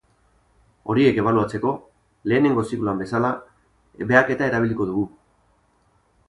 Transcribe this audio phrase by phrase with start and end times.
[0.93, 1.73] Horiek ebaluatzeko,
[2.33, 3.31] lehenengo zikloan bezala,
[4.13, 5.07] behaketa erabiliko dugu.